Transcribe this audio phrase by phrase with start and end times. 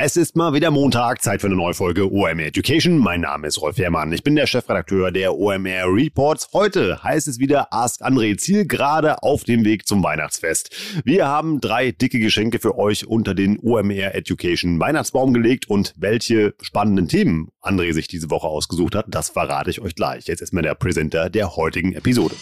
[0.00, 2.98] Es ist mal wieder Montag, Zeit für eine neue Folge OMR Education.
[2.98, 4.12] Mein Name ist Rolf Herrmann.
[4.12, 6.50] Ich bin der Chefredakteur der OMR Reports.
[6.52, 11.02] Heute heißt es wieder Ask André Ziel gerade auf dem Weg zum Weihnachtsfest.
[11.04, 16.54] Wir haben drei dicke Geschenke für euch unter den OMR Education Weihnachtsbaum gelegt und welche
[16.60, 20.28] spannenden Themen André sich diese Woche ausgesucht hat, das verrate ich euch gleich.
[20.28, 22.36] Jetzt ist mir der Präsenter der heutigen Episode.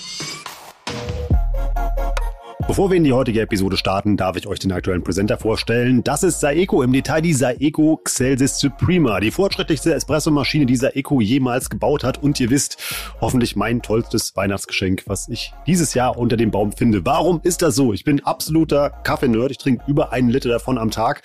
[2.68, 6.02] Bevor wir in die heutige Episode starten, darf ich euch den aktuellen Präsenter vorstellen.
[6.02, 11.70] Das ist Saeco, im Detail die Saeco Xelsis Suprema, die fortschrittlichste Espressomaschine, die Saeco jemals
[11.70, 12.20] gebaut hat.
[12.20, 12.76] Und ihr wisst,
[13.20, 17.06] hoffentlich mein tollstes Weihnachtsgeschenk, was ich dieses Jahr unter dem Baum finde.
[17.06, 17.92] Warum ist das so?
[17.92, 19.52] Ich bin absoluter Kaffeenerd.
[19.52, 21.22] Ich trinke über einen Liter davon am Tag.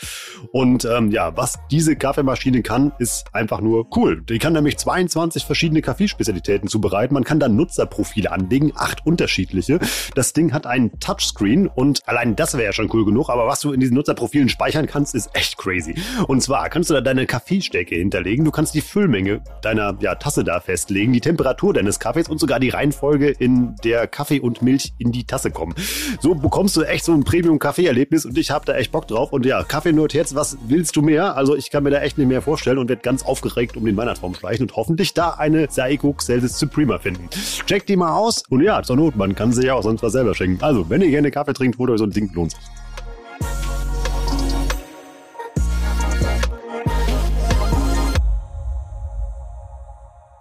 [0.52, 4.22] Und ähm, ja, was diese Kaffeemaschine kann, ist einfach nur cool.
[4.22, 7.16] Die kann nämlich 22 verschiedene Kaffeespezialitäten zubereiten.
[7.16, 9.80] Man kann da Nutzerprofile anlegen, acht unterschiedliche.
[10.14, 13.47] Das Ding hat einen Touch Touchscreen und allein das wäre ja schon cool genug, aber
[13.47, 15.95] was du in diesen Nutzerprofilen speichern kannst, ist echt crazy.
[16.27, 20.43] Und zwar kannst du da deine Kaffeestärke hinterlegen, du kannst die Füllmenge deiner ja, Tasse
[20.43, 24.93] da festlegen, die Temperatur deines Kaffees und sogar die Reihenfolge, in der Kaffee und Milch
[24.97, 25.75] in die Tasse kommen.
[26.19, 29.31] So bekommst du echt so ein Premium-Kaffee-Erlebnis und ich habe da echt Bock drauf.
[29.31, 31.35] Und ja, Kaffee nur jetzt, was willst du mehr?
[31.35, 33.95] Also ich kann mir da echt nicht mehr vorstellen und werde ganz aufgeregt um den
[33.95, 37.29] Weihnachtsbaum schleichen und hoffentlich da eine Saeco Celsius Suprema finden.
[37.65, 40.11] Check die mal aus und ja, zur Not, man kann sie ja auch sonst was
[40.11, 40.63] selber schenken.
[40.63, 42.59] Also, wenn ihr gerne gerne Kaffee trinkt, holt euch so ein Ding, lohnt sich.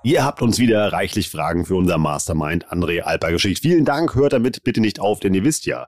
[0.03, 3.61] Ihr habt uns wieder reichlich Fragen für unser Mastermind André Alper geschickt.
[3.61, 5.86] Vielen Dank, hört damit bitte nicht auf, denn ihr wisst ja,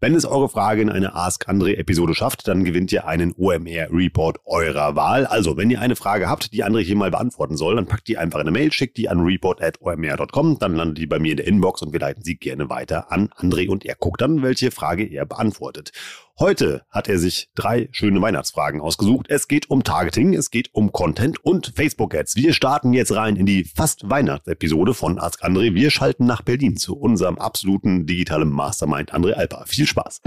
[0.00, 3.88] wenn es eure Frage in eine Ask André Episode schafft, dann gewinnt ihr einen OMR
[3.90, 5.26] Report eurer Wahl.
[5.26, 8.18] Also, wenn ihr eine Frage habt, die André hier mal beantworten soll, dann packt die
[8.18, 11.46] einfach in eine Mail, schickt die an report@omr.com, dann landet die bei mir in der
[11.46, 15.04] Inbox und wir leiten sie gerne weiter an André und er guckt dann, welche Frage
[15.04, 15.92] er beantwortet.
[16.40, 19.26] Heute hat er sich drei schöne Weihnachtsfragen ausgesucht.
[19.28, 22.34] Es geht um Targeting, es geht um Content und Facebook-Ads.
[22.34, 25.74] Wir starten jetzt rein in die fast Weihnachtsepisode von Ask André.
[25.74, 29.62] Wir schalten nach Berlin zu unserem absoluten digitalen Mastermind André Alper.
[29.68, 30.22] Viel Spaß.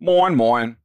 [0.00, 0.76] Moin, moin.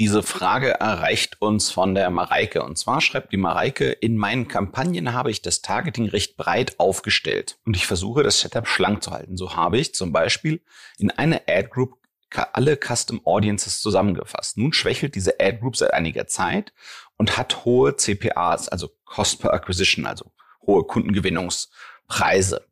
[0.00, 2.62] Diese Frage erreicht uns von der Mareike.
[2.62, 7.58] Und zwar schreibt die Mareike, in meinen Kampagnen habe ich das Targeting recht breit aufgestellt
[7.66, 9.36] und ich versuche das Setup schlank zu halten.
[9.36, 10.64] So habe ich zum Beispiel
[10.96, 11.98] in einer Ad Group
[12.54, 14.56] alle Custom Audiences zusammengefasst.
[14.56, 16.72] Nun schwächelt diese Ad Group seit einiger Zeit
[17.18, 20.32] und hat hohe CPAs, also Cost per Acquisition, also
[20.66, 22.66] hohe Kundengewinnungspreise.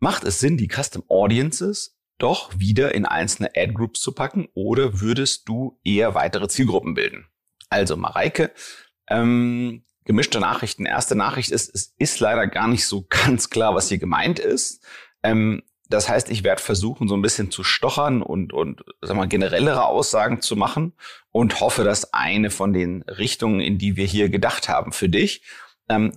[0.00, 5.48] Macht es Sinn, die Custom Audiences doch wieder in einzelne Ad-Groups zu packen oder würdest
[5.48, 7.26] du eher weitere Zielgruppen bilden?
[7.68, 8.52] Also Mareike,
[9.08, 10.86] ähm, gemischte Nachrichten.
[10.86, 14.84] Erste Nachricht ist, es ist leider gar nicht so ganz klar, was hier gemeint ist.
[15.22, 19.26] Ähm, das heißt, ich werde versuchen, so ein bisschen zu stochern und, und sag mal,
[19.26, 20.92] generellere Aussagen zu machen
[21.32, 25.42] und hoffe, dass eine von den Richtungen, in die wir hier gedacht haben, für dich,
[25.88, 26.12] ähm,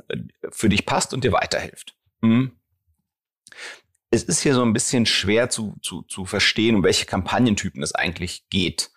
[0.52, 1.96] für dich passt und dir weiterhilft.
[2.22, 2.52] Hm
[4.14, 7.96] es ist hier so ein bisschen schwer zu, zu, zu verstehen, um welche Kampagnentypen es
[7.96, 8.92] eigentlich geht.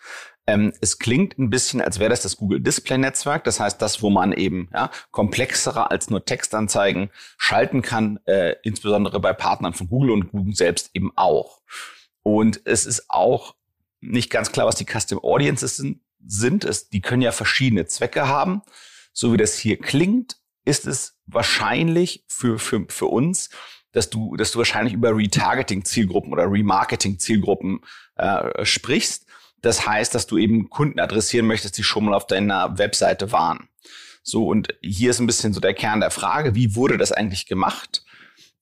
[0.46, 3.42] Ähm, es klingt ein bisschen, als wäre das das Google Display Netzwerk.
[3.44, 9.18] Das heißt, das, wo man eben ja, komplexerer als nur Textanzeigen schalten kann, äh, insbesondere
[9.18, 11.62] bei Partnern von Google und Google selbst eben auch.
[12.22, 13.54] Und es ist auch
[14.02, 16.02] nicht ganz klar, was die Custom Audiences sind.
[16.24, 16.64] sind.
[16.64, 18.60] Es, die können ja verschiedene Zwecke haben.
[19.14, 23.48] So wie das hier klingt, ist es wahrscheinlich für, für, für uns
[23.96, 27.80] dass du, dass du wahrscheinlich über Retargeting-Zielgruppen oder Remarketing-Zielgruppen
[28.16, 29.24] äh, sprichst.
[29.62, 33.70] Das heißt, dass du eben Kunden adressieren möchtest, die schon mal auf deiner Webseite waren.
[34.22, 37.46] So, und hier ist ein bisschen so der Kern der Frage, wie wurde das eigentlich
[37.46, 38.04] gemacht?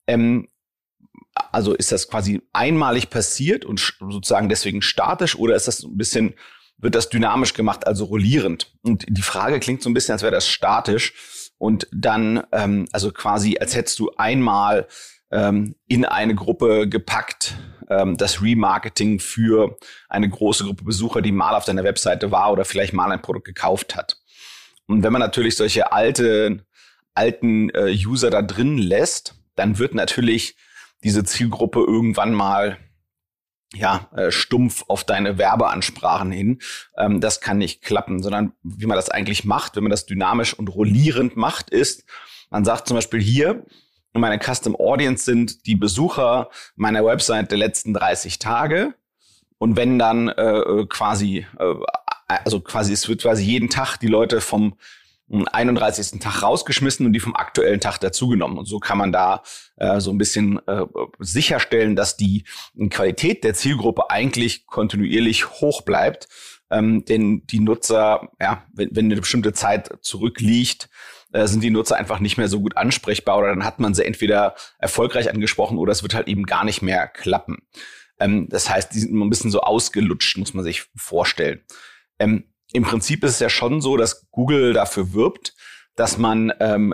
[0.07, 0.47] Ähm,
[1.51, 6.35] also ist das quasi einmalig passiert und sozusagen deswegen statisch oder ist das ein bisschen,
[6.77, 8.73] wird das dynamisch gemacht, also rollierend?
[8.83, 13.11] Und die Frage klingt so ein bisschen, als wäre das statisch und dann, ähm, also
[13.11, 14.87] quasi, als hättest du einmal
[15.31, 17.57] ähm, in eine Gruppe gepackt,
[17.89, 19.77] ähm, das Remarketing für
[20.09, 23.45] eine große Gruppe Besucher, die mal auf deiner Webseite war oder vielleicht mal ein Produkt
[23.45, 24.17] gekauft hat.
[24.87, 26.65] Und wenn man natürlich solche alte,
[27.13, 30.55] alten äh, User da drin lässt, dann wird natürlich
[31.03, 32.77] diese Zielgruppe irgendwann mal
[33.73, 36.59] ja, äh, stumpf auf deine Werbeansprachen hin.
[36.97, 40.53] Ähm, das kann nicht klappen, sondern wie man das eigentlich macht, wenn man das dynamisch
[40.53, 42.05] und rollierend macht, ist,
[42.49, 43.65] man sagt zum Beispiel hier,
[44.19, 48.93] meine Custom Audience sind die Besucher meiner Website der letzten 30 Tage.
[49.57, 51.75] Und wenn dann äh, quasi äh,
[52.27, 54.75] also quasi, es wird quasi jeden Tag die Leute vom
[55.29, 56.19] 31.
[56.19, 58.59] Tag rausgeschmissen und die vom aktuellen Tag dazugenommen.
[58.59, 59.41] Und so kann man da
[59.77, 60.85] äh, so ein bisschen äh,
[61.19, 62.43] sicherstellen, dass die
[62.91, 66.27] Qualität der Zielgruppe eigentlich kontinuierlich hoch bleibt.
[66.69, 70.89] Ähm, denn die Nutzer, ja, wenn, wenn eine bestimmte Zeit zurückliegt,
[71.31, 74.05] äh, sind die Nutzer einfach nicht mehr so gut ansprechbar oder dann hat man sie
[74.05, 77.59] entweder erfolgreich angesprochen oder es wird halt eben gar nicht mehr klappen.
[78.19, 81.61] Ähm, das heißt, die sind immer ein bisschen so ausgelutscht, muss man sich vorstellen.
[82.19, 85.53] Ähm, im Prinzip ist es ja schon so, dass Google dafür wirbt,
[85.95, 86.93] dass man ähm,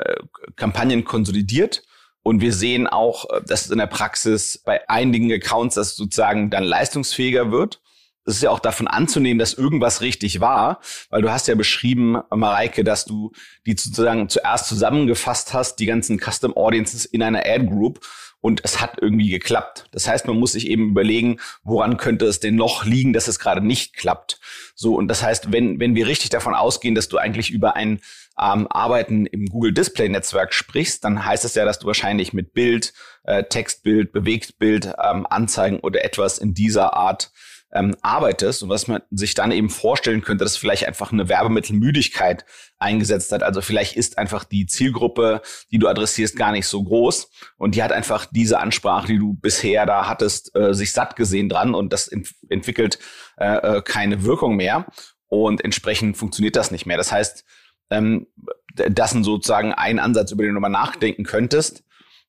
[0.56, 1.84] Kampagnen konsolidiert.
[2.24, 6.63] Und wir sehen auch, äh, dass in der Praxis bei einigen Accounts das sozusagen dann
[6.63, 7.81] leistungsfähiger wird.
[8.26, 10.80] Es ist ja auch davon anzunehmen, dass irgendwas richtig war,
[11.10, 13.32] weil du hast ja beschrieben, Mareike, dass du
[13.66, 18.00] die sozusagen zuerst zusammengefasst hast, die ganzen Custom Audiences in einer Ad Group
[18.42, 19.86] und es hat irgendwie geklappt.
[19.92, 23.40] Das heißt, man muss sich eben überlegen, woran könnte es denn noch liegen, dass es
[23.40, 24.40] gerade nicht klappt.
[24.76, 28.02] So, und das heißt, wenn, wenn wir richtig davon ausgehen, dass du eigentlich über ein
[28.42, 32.54] ähm, Arbeiten im Google Display Netzwerk sprichst, dann heißt es ja, dass du wahrscheinlich mit
[32.54, 37.32] Bild, äh, Textbild, Bewegtbild, ähm, Anzeigen oder etwas in dieser Art
[37.74, 42.46] ähm, arbeitest und was man sich dann eben vorstellen könnte, dass vielleicht einfach eine Werbemittelmüdigkeit
[42.78, 43.44] eingesetzt hat.
[43.44, 45.42] Also vielleicht ist einfach die Zielgruppe,
[45.72, 49.34] die du adressierst, gar nicht so groß und die hat einfach diese Ansprache, die du
[49.34, 53.00] bisher da hattest, äh, sich satt gesehen dran und das ent entwickelt
[53.38, 54.88] äh, äh keine Wirkung mehr
[55.28, 56.98] und entsprechend funktioniert das nicht mehr.
[56.98, 57.46] Das heißt,
[57.90, 58.28] ähm,
[58.74, 61.84] das ist sozusagen ein Ansatz, über den du mal nachdenken könntest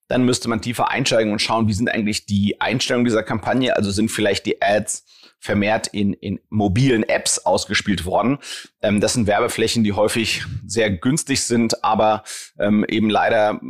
[0.08, 3.74] dann müsste man tiefer einsteigen und schauen, wie sind eigentlich die Einstellungen dieser Kampagne.
[3.74, 5.04] Also sind vielleicht die Ads
[5.42, 8.38] vermehrt in, in mobilen Apps ausgespielt worden.
[8.80, 12.22] Ähm, das sind Werbeflächen, die häufig sehr günstig sind, aber
[12.60, 13.60] ähm, eben leider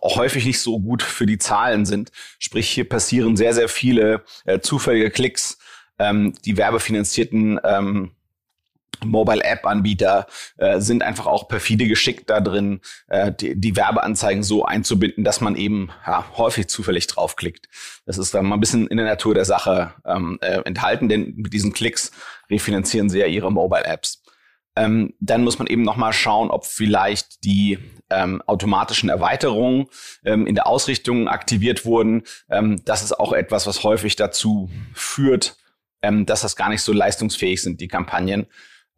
[0.00, 2.12] auch häufig nicht so gut für die Zahlen sind.
[2.38, 5.58] Sprich, hier passieren sehr, sehr viele äh, zufällige Klicks.
[5.98, 8.12] Ähm, die werbefinanzierten ähm,
[9.04, 10.26] Mobile-App-Anbieter
[10.56, 15.40] äh, sind einfach auch perfide geschickt da drin, äh, die, die Werbeanzeigen so einzubinden, dass
[15.40, 17.68] man eben ja, häufig zufällig draufklickt.
[18.06, 21.34] Das ist dann mal ein bisschen in der Natur der Sache ähm, äh, enthalten, denn
[21.36, 22.12] mit diesen Klicks
[22.50, 24.22] refinanzieren sie ja ihre Mobile-Apps.
[24.74, 27.78] Ähm, dann muss man eben nochmal schauen, ob vielleicht die
[28.08, 29.86] ähm, automatischen Erweiterungen
[30.24, 32.22] ähm, in der Ausrichtung aktiviert wurden.
[32.50, 35.56] Ähm, das ist auch etwas, was häufig dazu führt,
[36.00, 38.46] ähm, dass das gar nicht so leistungsfähig sind, die Kampagnen.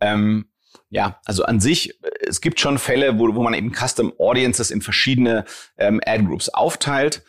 [0.00, 0.46] Ähm,
[0.90, 4.82] ja, also an sich, es gibt schon Fälle, wo, wo man eben Custom Audiences in
[4.82, 5.44] verschiedene
[5.76, 7.22] ähm, Ad Groups aufteilt.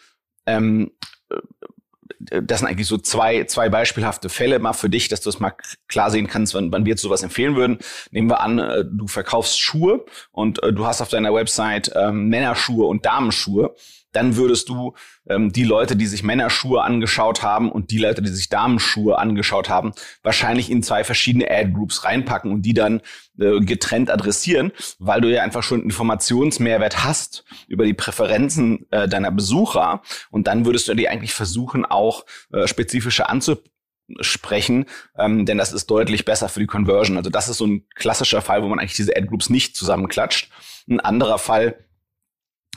[0.46, 0.92] Ähm,
[1.30, 5.40] äh, das sind eigentlich so zwei, zwei beispielhafte Fälle mal für dich, dass du es
[5.40, 5.54] mal
[5.88, 7.80] klar sehen kannst, wann, wann wir jetzt sowas empfehlen würden.
[8.12, 12.30] Nehmen wir an, äh, du verkaufst Schuhe und äh, du hast auf deiner Website ähm,
[12.30, 13.76] Männerschuhe und Damenschuhe
[14.16, 14.94] dann würdest du
[15.28, 19.70] ähm, die Leute, die sich Männerschuhe angeschaut haben und die Leute, die sich Damenschuhe angeschaut
[19.70, 23.02] haben, wahrscheinlich in zwei verschiedene Ad-Groups reinpacken und die dann
[23.40, 29.32] äh, getrennt adressieren, weil du ja einfach schon Informationsmehrwert hast über die Präferenzen äh, deiner
[29.32, 30.02] Besucher
[30.32, 34.86] und dann würdest du dir eigentlich versuchen, auch äh, spezifische anzusprechen,
[35.18, 37.18] ähm, denn das ist deutlich besser für die Conversion.
[37.18, 40.50] Also das ist so ein klassischer Fall, wo man eigentlich diese Ad-Groups nicht zusammenklatscht.
[40.88, 41.86] Ein anderer Fall,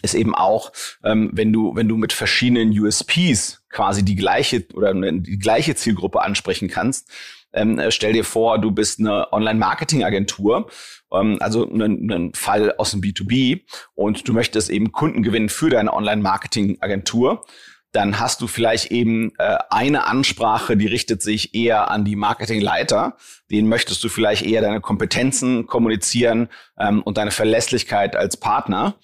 [0.03, 0.73] ist eben auch,
[1.05, 6.23] ähm, wenn du, wenn du mit verschiedenen USPs quasi die gleiche oder die gleiche Zielgruppe
[6.23, 7.11] ansprechen kannst.
[7.53, 10.71] Ähm, äh, stell dir vor, du bist eine Online-Marketing-Agentur,
[11.12, 13.62] ähm, also ein, ein Fall aus dem B2B
[13.95, 17.45] und du möchtest eben Kunden gewinnen für deine Online-Marketing-Agentur
[17.93, 23.17] dann hast du vielleicht eben äh, eine Ansprache, die richtet sich eher an die Marketingleiter.
[23.50, 28.97] Den möchtest du vielleicht eher deine Kompetenzen kommunizieren ähm, und deine Verlässlichkeit als Partner.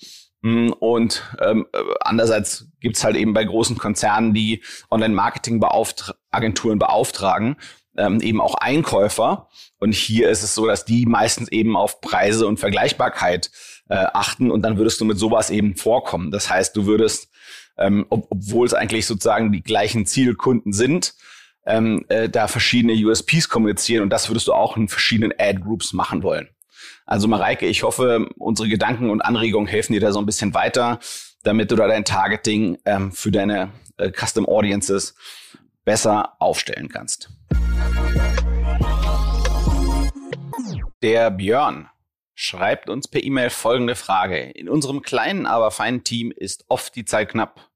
[0.45, 1.67] Mm, und ähm,
[2.01, 7.57] andererseits gibt's halt eben bei großen Konzernen, die Online-Marketing-Agenturen beauftragen,
[7.97, 9.49] ähm, eben auch Einkäufer.
[9.79, 13.51] Und hier ist es so, dass die meistens eben auf Preise und Vergleichbarkeit
[13.89, 16.31] äh, achten und dann würdest du mit sowas eben vorkommen.
[16.31, 17.31] Das heißt, du würdest,
[17.79, 21.15] ähm, ob, obwohl es eigentlich sozusagen die gleichen Zielkunden sind,
[21.65, 26.23] ähm, äh, da verschiedene USPs kommunizieren und das würdest du auch in verschiedenen Ad-Groups machen
[26.23, 26.51] wollen.
[27.07, 31.01] Also Mareike, ich hoffe, unsere Gedanken und Anregungen helfen dir da so ein bisschen weiter,
[31.43, 35.15] damit du da dein Targeting ähm, für deine äh, Custom Audiences
[35.85, 37.29] besser aufstellen kannst.
[41.03, 41.91] Der Björn
[42.35, 44.39] schreibt uns per E-Mail folgende Frage.
[44.39, 47.69] In unserem kleinen, aber feinen Team ist oft die Zeit knapp.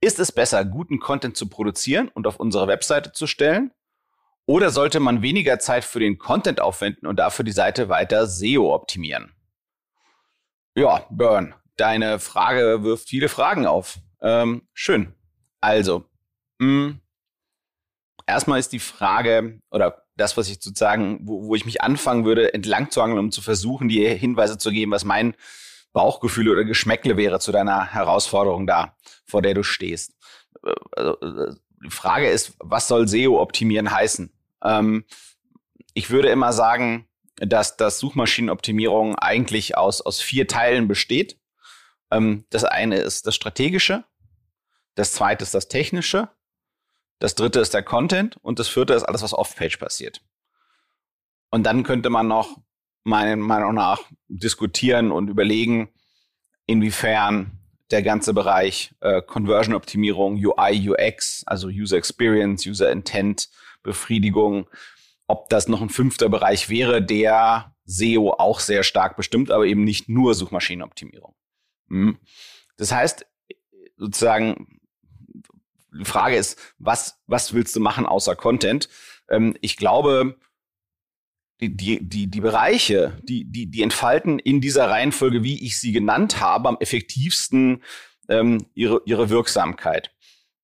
[0.00, 3.70] Ist es besser, guten Content zu produzieren und auf unsere Webseite zu stellen?
[4.50, 8.74] Oder sollte man weniger Zeit für den Content aufwenden und dafür die Seite weiter SEO
[8.74, 9.32] optimieren?
[10.74, 14.00] Ja, Burn, deine Frage wirft viele Fragen auf.
[14.20, 15.14] Ähm, schön.
[15.60, 16.04] Also,
[16.58, 17.00] mh, hm,
[18.26, 22.52] erstmal ist die Frage oder das, was ich sozusagen, wo, wo ich mich anfangen würde,
[22.52, 25.36] entlang zu hangeln, um zu versuchen, dir Hinweise zu geben, was mein
[25.92, 30.16] Bauchgefühl oder Geschmäckle wäre zu deiner Herausforderung da, vor der du stehst.
[30.66, 31.54] Äh, also, äh,
[31.84, 34.32] die Frage ist, was soll SEO optimieren heißen?
[34.62, 35.04] Ähm,
[35.94, 41.38] ich würde immer sagen, dass das Suchmaschinenoptimierung eigentlich aus, aus vier Teilen besteht.
[42.10, 44.04] Ähm, das eine ist das Strategische,
[44.94, 46.28] das zweite ist das Technische,
[47.18, 50.22] das dritte ist der Content und das vierte ist alles, was off-page passiert.
[51.50, 52.58] Und dann könnte man noch
[53.04, 55.88] meiner Meinung nach diskutieren und überlegen,
[56.66, 57.58] inwiefern
[57.90, 63.48] der ganze Bereich äh, Conversion-Optimierung, UI, UX, also User Experience, User Intent,
[63.82, 64.68] Befriedigung,
[65.26, 69.84] ob das noch ein fünfter Bereich wäre, der SEO auch sehr stark bestimmt, aber eben
[69.84, 71.34] nicht nur Suchmaschinenoptimierung.
[71.88, 72.18] Hm.
[72.76, 73.26] Das heißt,
[73.96, 74.80] sozusagen,
[75.92, 78.88] die Frage ist, was, was willst du machen außer Content?
[79.28, 80.38] Ähm, ich glaube,
[81.60, 85.92] die, die, die, die Bereiche, die, die, die entfalten in dieser Reihenfolge, wie ich sie
[85.92, 87.82] genannt habe, am effektivsten
[88.28, 90.12] ähm, ihre, ihre Wirksamkeit.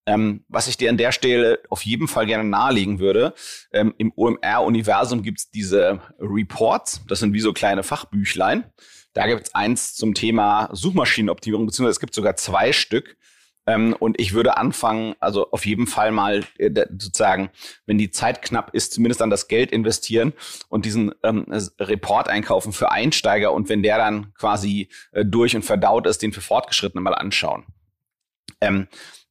[0.06, 3.34] Ähm, was ich dir an der Stelle auf jeden Fall gerne nahelegen würde,
[3.72, 8.64] ähm, im OMR-Universum gibt's diese Reports, das sind wie so kleine Fachbüchlein.
[9.14, 13.16] Da gibt's eins zum Thema Suchmaschinenoptimierung, beziehungsweise es gibt sogar zwei Stück.
[13.66, 17.50] Ähm, und ich würde anfangen, also auf jeden Fall mal äh, sozusagen,
[17.86, 20.32] wenn die Zeit knapp ist, zumindest dann das Geld investieren
[20.68, 21.46] und diesen ähm,
[21.80, 26.32] Report einkaufen für Einsteiger und wenn der dann quasi äh, durch und verdaut ist, den
[26.32, 27.64] für Fortgeschrittene mal anschauen.
[28.60, 28.86] Ähm,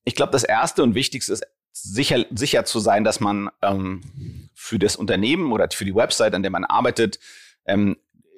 [0.05, 4.79] ich glaube, das Erste und Wichtigste ist sicher, sicher zu sein, dass man ähm, für
[4.79, 7.19] das Unternehmen oder für die Website, an der man arbeitet,
[7.65, 7.97] ähm,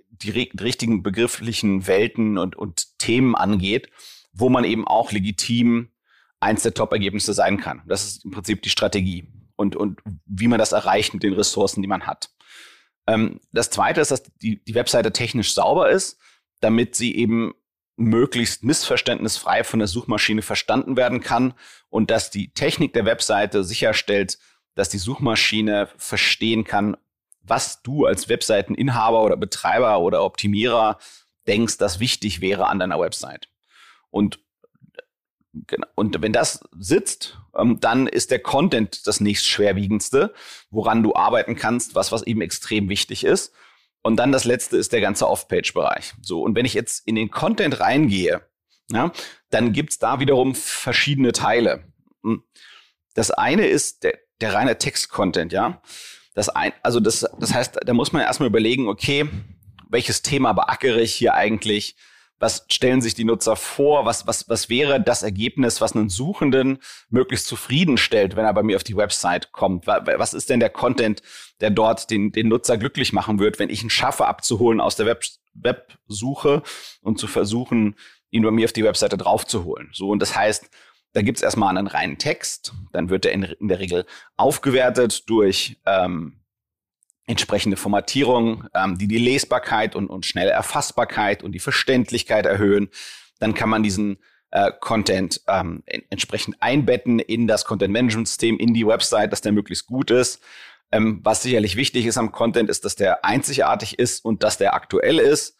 [0.10, 3.90] die, die richtigen begrifflichen Welten und, und Themen angeht
[4.38, 5.90] wo man eben auch legitim
[6.40, 7.82] eins der Top-Ergebnisse sein kann.
[7.88, 11.82] Das ist im Prinzip die Strategie und, und wie man das erreicht mit den Ressourcen,
[11.82, 12.30] die man hat.
[13.08, 16.20] Ähm, das zweite ist, dass die, die Webseite technisch sauber ist,
[16.60, 17.54] damit sie eben
[17.98, 21.54] möglichst missverständnisfrei von der Suchmaschine verstanden werden kann
[21.90, 24.38] und dass die Technik der Webseite sicherstellt,
[24.76, 26.96] dass die Suchmaschine verstehen kann,
[27.42, 31.00] was du als Webseiteninhaber oder Betreiber oder Optimierer
[31.48, 33.50] denkst, das wichtig wäre an deiner Website.
[34.10, 34.40] Und.
[35.96, 40.32] Und wenn das sitzt, ähm, dann ist der Content das nächst schwerwiegendste,
[40.70, 43.54] woran du arbeiten kannst, was, was eben extrem wichtig ist.
[44.08, 46.14] Und dann das letzte ist der ganze Off-Page-Bereich.
[46.22, 46.42] So.
[46.42, 48.42] Und wenn ich jetzt in den Content reingehe,
[48.90, 49.12] ja,
[49.50, 51.84] dann gibt's da wiederum verschiedene Teile.
[52.24, 52.42] Hm.
[53.16, 55.82] Das eine ist der, der reine Text-Content, ja.
[56.36, 59.28] Das ein, also das, das heißt, da muss man erstmal überlegen, okay,
[59.90, 61.98] welches Thema beackere ich hier eigentlich?
[62.40, 66.80] Was stellen sich die Nutzer vor, was, was, was wäre das Ergebnis, was einen Suchenden
[67.10, 69.88] möglichst zufriedenstellt, wenn er bei mir auf die Website kommt?
[69.88, 71.22] Was ist denn der Content,
[71.62, 75.08] der dort den, den Nutzer glücklich machen wird, wenn ich ihn schaffe abzuholen aus der
[75.08, 76.62] Web, Websuche
[77.02, 77.96] und zu versuchen,
[78.30, 79.90] ihn bei mir auf die Webseite draufzuholen?
[79.94, 80.70] So, und das heißt,
[81.14, 85.78] da gibt's erstmal einen reinen Text, dann wird er in, in der Regel aufgewertet durch
[85.86, 86.40] ähm,
[87.28, 92.90] entsprechende Formatierung, ähm, die die Lesbarkeit und, und schnelle Erfassbarkeit und die Verständlichkeit erhöhen.
[93.40, 94.18] Dann kann man diesen
[94.52, 100.10] äh, Content ähm, entsprechend einbetten in das Content-Management-System, in die Website, dass der möglichst gut
[100.10, 100.42] ist.
[100.92, 104.74] Ähm, was sicherlich wichtig ist am Content, ist, dass der einzigartig ist und dass der
[104.74, 105.58] aktuell ist.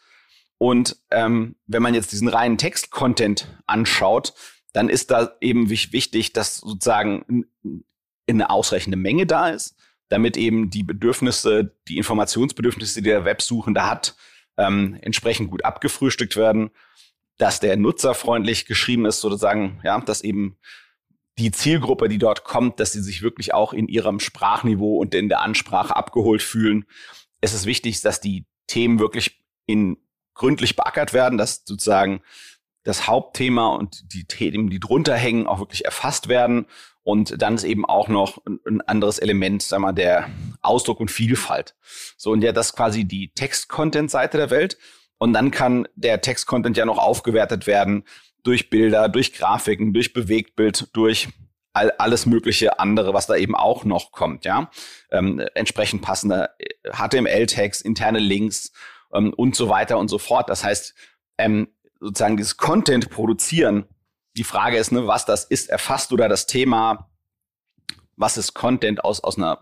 [0.58, 4.34] Und ähm, wenn man jetzt diesen reinen Text-Content anschaut,
[4.72, 7.46] dann ist da eben wichtig, dass sozusagen
[8.28, 9.77] eine ausreichende Menge da ist
[10.10, 14.16] damit eben die Bedürfnisse, die Informationsbedürfnisse, die der Websuchende hat,
[14.58, 16.72] ähm, entsprechend gut abgefrühstückt werden,
[17.38, 20.58] dass der nutzerfreundlich geschrieben ist, sozusagen, ja, dass eben
[21.38, 25.30] die Zielgruppe, die dort kommt, dass sie sich wirklich auch in ihrem Sprachniveau und in
[25.30, 26.86] der Ansprache abgeholt fühlen.
[27.42, 29.98] Es ist wichtig, dass die Themen wirklich in
[30.34, 32.22] gründlich beackert werden, dass sozusagen
[32.84, 36.66] das Hauptthema und die Themen, die drunter hängen, auch wirklich erfasst werden
[37.08, 40.28] und dann ist eben auch noch ein, anderes Element, sag mal, der
[40.62, 41.74] Ausdruck und Vielfalt.
[42.18, 44.78] So, und ja, das ist quasi die Text-Content-Seite der Welt.
[45.18, 48.04] Und dann kann der Text-Content ja noch aufgewertet werden
[48.44, 51.30] durch Bilder, durch Grafiken, durch Bewegtbild, durch
[51.72, 54.70] all, alles mögliche andere, was da eben auch noch kommt, ja.
[55.10, 56.50] Ähm, entsprechend passende
[56.92, 58.74] HTML-Tags, interne Links
[59.14, 60.50] ähm, und so weiter und so fort.
[60.50, 60.94] Das heißt,
[61.38, 61.70] ähm,
[62.02, 63.86] sozusagen dieses Content produzieren
[64.38, 65.70] die Frage ist, ne, was das ist.
[65.70, 67.10] Erfasst du da das Thema,
[68.16, 69.60] was ist Content aus, aus einer,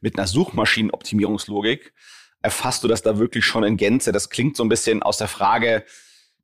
[0.00, 1.92] mit einer Suchmaschinenoptimierungslogik?
[2.40, 4.12] Erfasst du das da wirklich schon in Gänze?
[4.12, 5.84] Das klingt so ein bisschen aus der Frage,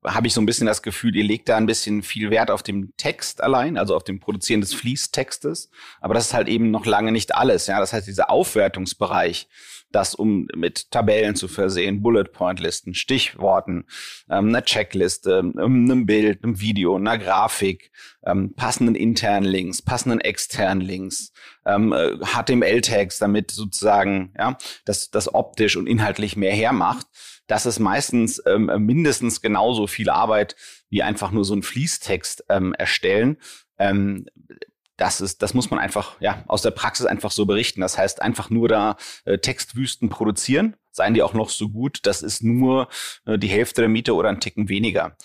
[0.04, 2.62] habe ich so ein bisschen das Gefühl, ihr legt da ein bisschen viel Wert auf
[2.62, 5.70] den Text allein, also auf dem Produzieren des Fließtextes.
[6.00, 7.66] Aber das ist halt eben noch lange nicht alles.
[7.66, 9.48] Ja, das heißt, dieser Aufwertungsbereich,
[9.90, 13.86] das um mit Tabellen zu versehen, Bullet Point Listen, Stichworten,
[14.30, 17.90] ähm, einer Checkliste, ähm, einem Bild, einem Video, einer Grafik,
[18.24, 21.32] ähm, passenden internen Links, passenden externen Links,
[21.64, 27.06] ähm, HTML-Tags, äh, damit sozusagen ja, das, das optisch und inhaltlich mehr hermacht.
[27.46, 30.54] Das ist meistens ähm, mindestens genauso viel Arbeit
[30.90, 33.38] wie einfach nur so ein Fließtext ähm, erstellen.
[33.78, 34.26] Ähm,
[34.98, 37.80] das ist, das muss man einfach, ja, aus der Praxis einfach so berichten.
[37.80, 42.20] Das heißt, einfach nur da äh, Textwüsten produzieren, seien die auch noch so gut, das
[42.22, 42.88] ist nur
[43.24, 45.16] äh, die Hälfte der Miete oder ein Ticken weniger.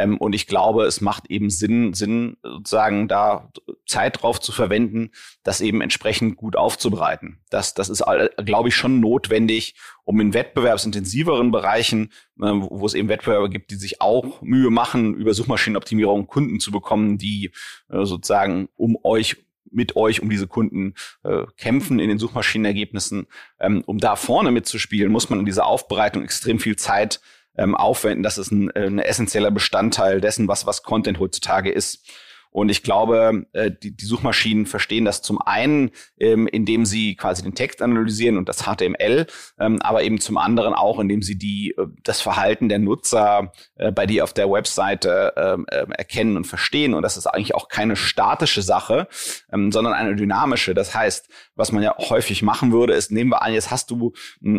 [0.00, 3.52] Ähm, und ich glaube, es macht eben Sinn, Sinn, sozusagen da
[3.86, 5.10] Zeit drauf zu verwenden,
[5.42, 7.38] das eben entsprechend gut aufzubereiten.
[7.50, 8.02] Das, das ist,
[8.44, 13.76] glaube ich, schon notwendig, um in wettbewerbsintensiveren Bereichen, äh, wo es eben Wettbewerber gibt, die
[13.76, 17.52] sich auch Mühe machen, über Suchmaschinenoptimierung Kunden zu bekommen, die
[17.90, 19.36] äh, sozusagen um euch
[19.72, 23.28] mit euch um diese Kunden äh, kämpfen in den Suchmaschinenergebnissen.
[23.60, 27.20] Ähm, um da vorne mitzuspielen, muss man in dieser Aufbereitung extrem viel Zeit
[27.56, 28.22] ähm, aufwenden.
[28.22, 32.06] Das ist ein, äh, ein essentieller Bestandteil dessen, was, was Content heutzutage ist.
[32.50, 37.42] Und ich glaube, äh, die, die Suchmaschinen verstehen das zum einen, ähm, indem sie quasi
[37.42, 39.26] den Text analysieren und das HTML,
[39.58, 43.92] ähm, aber eben zum anderen auch, indem sie die, äh, das Verhalten der Nutzer äh,
[43.92, 46.94] bei dir auf der Webseite ähm, erkennen und verstehen.
[46.94, 49.06] Und das ist eigentlich auch keine statische Sache,
[49.52, 50.74] ähm, sondern eine dynamische.
[50.74, 54.12] Das heißt, was man ja häufig machen würde, ist, nehmen wir an, jetzt hast du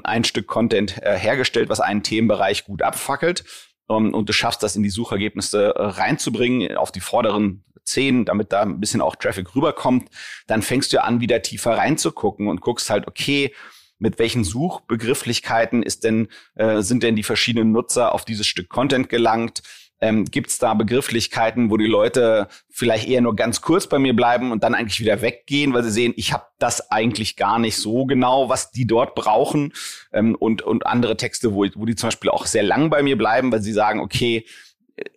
[0.03, 3.43] ein Stück Content äh, hergestellt, was einen Themenbereich gut abfackelt
[3.89, 8.51] ähm, und du schaffst das in die Suchergebnisse äh, reinzubringen, auf die vorderen 10, damit
[8.51, 10.09] da ein bisschen auch Traffic rüberkommt,
[10.47, 13.53] dann fängst du an, wieder tiefer reinzugucken und guckst halt, okay,
[14.01, 19.09] mit welchen Suchbegrifflichkeiten ist denn, äh, sind denn die verschiedenen Nutzer auf dieses Stück Content
[19.09, 19.61] gelangt?
[20.03, 24.15] Ähm, Gibt es da Begrifflichkeiten, wo die Leute vielleicht eher nur ganz kurz bei mir
[24.15, 27.77] bleiben und dann eigentlich wieder weggehen, weil sie sehen, ich habe das eigentlich gar nicht
[27.77, 29.73] so genau, was die dort brauchen.
[30.11, 33.15] Ähm, und, und andere Texte, wo, wo die zum Beispiel auch sehr lang bei mir
[33.15, 34.47] bleiben, weil sie sagen, okay,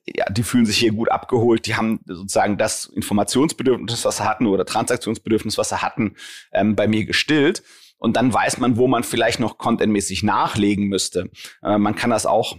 [0.06, 4.46] ja, die fühlen sich hier gut abgeholt, die haben sozusagen das Informationsbedürfnis, was sie hatten,
[4.46, 6.16] oder Transaktionsbedürfnis, was sie hatten,
[6.52, 7.62] ähm, bei mir gestillt.
[7.98, 11.30] Und dann weiß man, wo man vielleicht noch contentmäßig nachlegen müsste.
[11.62, 12.56] Äh, man kann das auch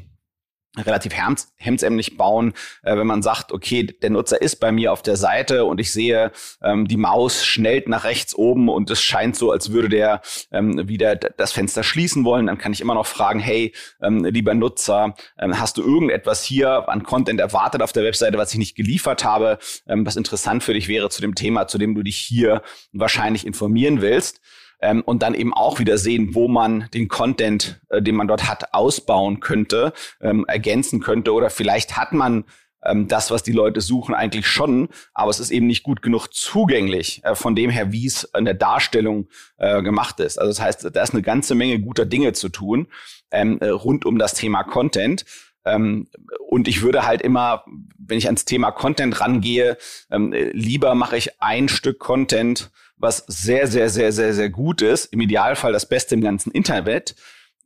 [0.78, 1.14] relativ
[1.58, 5.66] hemdsärmlich bauen, äh, wenn man sagt, okay, der Nutzer ist bei mir auf der Seite
[5.66, 9.72] und ich sehe, ähm, die Maus schnellt nach rechts oben und es scheint so, als
[9.72, 13.74] würde der ähm, wieder das Fenster schließen wollen, dann kann ich immer noch fragen, hey,
[14.02, 18.52] ähm, lieber Nutzer, ähm, hast du irgendetwas hier an Content erwartet auf der Webseite, was
[18.52, 21.96] ich nicht geliefert habe, ähm, was interessant für dich wäre zu dem Thema, zu dem
[21.96, 22.62] du dich hier
[22.92, 24.42] wahrscheinlich informieren willst?
[24.86, 28.48] Ähm, und dann eben auch wieder sehen, wo man den Content, äh, den man dort
[28.48, 32.46] hat, ausbauen könnte, ähm, ergänzen könnte oder vielleicht hat man
[32.84, 36.28] ähm, das, was die Leute suchen, eigentlich schon, aber es ist eben nicht gut genug
[36.28, 40.38] zugänglich äh, von dem her, wie es in der Darstellung äh, gemacht ist.
[40.38, 42.88] Also das heißt, da ist eine ganze Menge guter Dinge zu tun
[43.32, 45.26] ähm, äh, rund um das Thema Content.
[45.66, 46.08] Ähm,
[46.48, 47.66] und ich würde halt immer,
[47.98, 49.78] wenn ich ans Thema Content rangehe,
[50.12, 55.06] ähm, lieber mache ich ein Stück Content, was sehr, sehr, sehr, sehr, sehr gut ist.
[55.06, 57.16] Im Idealfall das Beste im ganzen Internet.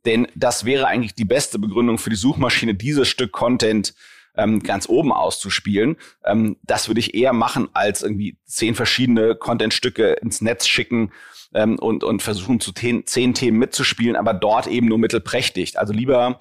[0.04, 3.94] Denn das wäre eigentlich die beste Begründung für die Suchmaschine, dieses Stück Content
[4.36, 5.96] ähm, ganz oben auszuspielen.
[6.24, 11.12] Ähm, das würde ich eher machen, als irgendwie zehn verschiedene Contentstücke ins Netz schicken
[11.54, 15.78] ähm, und, und versuchen, zu ten, zehn Themen mitzuspielen, aber dort eben nur mittelprächtig.
[15.78, 16.38] Also lieber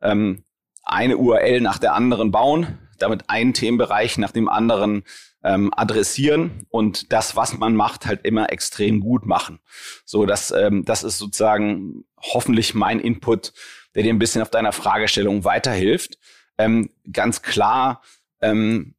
[0.00, 0.44] ähm,
[0.84, 5.04] eine URL nach der anderen bauen, damit einen Themenbereich nach dem anderen
[5.44, 9.58] ähm, adressieren und das, was man macht, halt immer extrem gut machen.
[10.04, 13.52] So, das, ähm, das ist sozusagen hoffentlich mein Input,
[13.94, 16.18] der dir ein bisschen auf deiner Fragestellung weiterhilft.
[16.58, 18.02] Ähm, ganz klar,
[18.40, 18.94] ähm,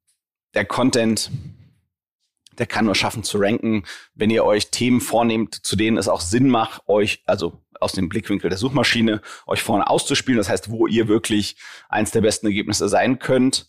[0.54, 1.32] der Content,
[2.58, 6.22] der kann nur schaffen zu ranken, wenn ihr euch Themen vornehmt, zu denen es auch
[6.22, 10.38] Sinn macht, euch, also aus dem Blickwinkel der Suchmaschine, euch vorne auszuspielen.
[10.38, 11.58] Das heißt, wo ihr wirklich
[11.89, 13.68] eins der besten Ergebnisse sein könnt.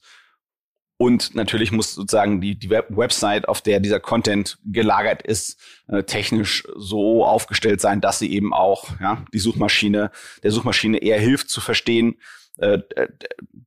[0.96, 6.04] Und natürlich muss sozusagen die, die Web Website, auf der dieser Content gelagert ist, äh,
[6.04, 11.50] technisch so aufgestellt sein, dass sie eben auch ja, die Suchmaschine, der Suchmaschine eher hilft
[11.50, 12.16] zu verstehen,
[12.58, 12.78] äh,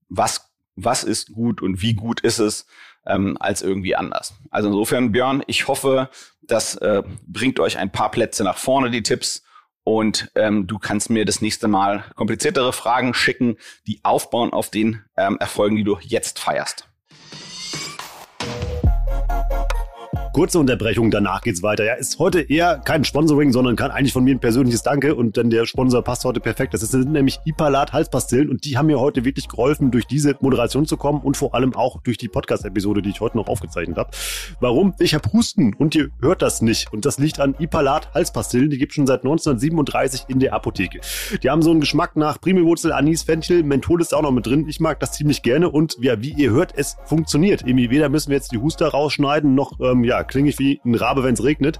[0.07, 2.65] was, was ist gut und wie gut ist es,
[3.05, 4.35] ähm, als irgendwie anders.
[4.49, 6.09] Also insofern, Björn, ich hoffe,
[6.41, 9.43] das äh, bringt euch ein paar Plätze nach vorne, die Tipps.
[9.83, 15.03] Und ähm, du kannst mir das nächste Mal kompliziertere Fragen schicken, die aufbauen auf den
[15.15, 16.86] ähm, Erfolgen, die du jetzt feierst.
[20.37, 21.83] Kurze Unterbrechung, danach geht's weiter.
[21.83, 25.35] Ja, ist heute eher kein Sponsoring, sondern kann eigentlich von mir ein persönliches Danke und
[25.35, 26.75] dann der Sponsor passt heute perfekt.
[26.75, 30.85] Das sind nämlich Ipalat Halspastillen und die haben mir heute wirklich geholfen, durch diese Moderation
[30.85, 34.11] zu kommen und vor allem auch durch die Podcast-Episode, die ich heute noch aufgezeichnet habe.
[34.59, 34.93] Warum?
[34.99, 38.69] Ich habe Husten und ihr hört das nicht und das liegt an Ipalat Halspastillen.
[38.69, 40.99] Die gibt schon seit 1937 in der Apotheke.
[41.41, 44.67] Die haben so einen Geschmack nach Primelwurzel, Anis, Fenchel, Menthol ist auch noch mit drin.
[44.69, 47.61] Ich mag das ziemlich gerne und ja, wie ihr hört, es funktioniert.
[47.61, 50.95] Irgendwie weder müssen wir jetzt die Huster rausschneiden, noch ähm, ja, klinge ich wie ein
[50.95, 51.79] Rabe, wenn es regnet.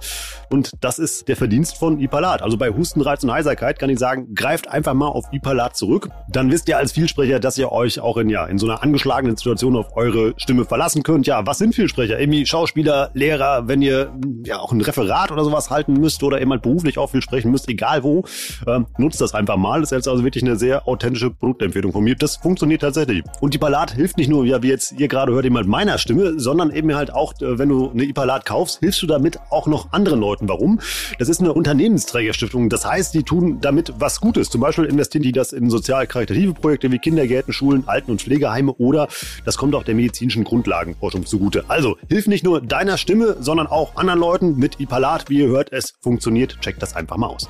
[0.50, 2.42] Und das ist der Verdienst von Ipalat.
[2.42, 6.08] Also bei Hustenreiz und Heiserkeit kann ich sagen, greift einfach mal auf Ipalat zurück.
[6.28, 9.36] Dann wisst ihr als Vielsprecher, dass ihr euch auch in, ja, in so einer angeschlagenen
[9.36, 11.26] Situation auf eure Stimme verlassen könnt.
[11.26, 12.18] Ja, was sind Vielsprecher?
[12.18, 14.12] Irgendwie Schauspieler, Lehrer, wenn ihr
[14.44, 17.68] ja auch ein Referat oder sowas halten müsst oder jemand beruflich auch viel sprechen müsst,
[17.68, 18.24] egal wo,
[18.66, 19.80] ähm, nutzt das einfach mal.
[19.80, 22.14] Das ist also wirklich eine sehr authentische Produktempfehlung von mir.
[22.14, 23.22] Das funktioniert tatsächlich.
[23.40, 26.70] Und Ipalat hilft nicht nur, ja, wie jetzt ihr gerade hört, jemand meiner Stimme, sondern
[26.70, 30.20] eben halt auch, äh, wenn du eine Ipalat kaufst, hilfst du damit auch noch anderen
[30.20, 30.48] Leuten.
[30.48, 30.80] Warum?
[31.18, 32.68] Das ist eine Unternehmensträgerstiftung.
[32.68, 34.50] Das heißt, die tun damit was Gutes.
[34.50, 39.08] Zum Beispiel investieren die das in sozial-karitative Projekte wie Kindergärten, Schulen, Alten- und Pflegeheime oder
[39.44, 41.64] das kommt auch der medizinischen Grundlagenforschung zugute.
[41.68, 45.30] Also, hilf nicht nur deiner Stimme, sondern auch anderen Leuten mit Ipalat.
[45.30, 46.60] Wie ihr hört, es funktioniert.
[46.60, 47.48] Checkt das einfach mal aus.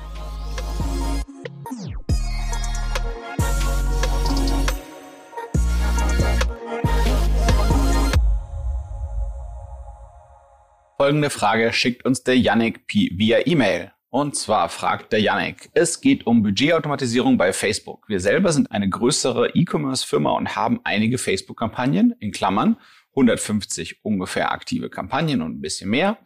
[11.01, 13.11] Folgende Frage schickt uns der Yannick P.
[13.13, 13.93] via E-Mail.
[14.09, 18.09] Und zwar fragt der Yannick, es geht um Budgetautomatisierung bei Facebook.
[18.09, 22.75] Wir selber sind eine größere E-Commerce-Firma und haben einige Facebook-Kampagnen, in Klammern
[23.11, 26.17] 150 ungefähr aktive Kampagnen und ein bisschen mehr,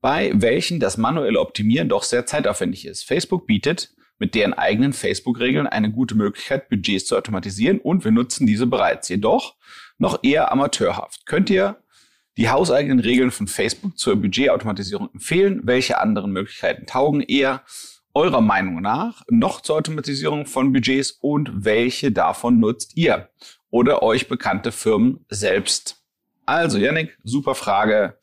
[0.00, 3.04] bei welchen das manuelle Optimieren doch sehr zeitaufwendig ist.
[3.04, 8.44] Facebook bietet mit deren eigenen Facebook-Regeln eine gute Möglichkeit, Budgets zu automatisieren und wir nutzen
[8.44, 9.54] diese bereits, jedoch
[9.98, 11.26] noch eher amateurhaft.
[11.26, 11.80] Könnt ihr
[12.36, 15.60] die hauseigenen Regeln von Facebook zur Budgetautomatisierung empfehlen?
[15.64, 17.62] Welche anderen Möglichkeiten taugen eher
[18.14, 23.28] eurer Meinung nach noch zur Automatisierung von Budgets und welche davon nutzt ihr
[23.70, 26.02] oder euch bekannte Firmen selbst?
[26.46, 28.18] Also, Yannick, super Frage.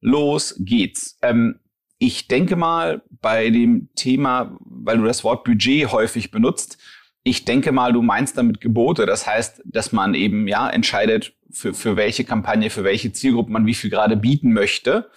[0.00, 1.18] Los geht's.
[1.22, 1.60] Ähm,
[1.98, 6.76] ich denke mal bei dem Thema, weil du das Wort Budget häufig benutzt,
[7.24, 9.06] ich denke mal, du meinst damit Gebote.
[9.06, 13.66] Das heißt, dass man eben ja entscheidet, für, für welche Kampagne, für welche Zielgruppe man
[13.66, 15.10] wie viel gerade bieten möchte.